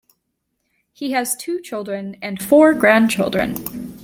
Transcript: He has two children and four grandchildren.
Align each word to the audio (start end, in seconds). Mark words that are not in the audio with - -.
He 0.91 1.11
has 1.11 1.35
two 1.35 1.59
children 1.61 2.17
and 2.23 2.41
four 2.41 2.73
grandchildren. 2.73 3.99